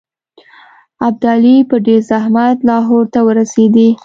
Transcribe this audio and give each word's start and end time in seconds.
ابدالي 1.07 1.55
په 1.69 1.75
ډېر 1.85 2.01
زحمت 2.09 2.57
لاهور 2.69 3.05
ته 3.13 3.19
ورسېدی. 3.27 3.89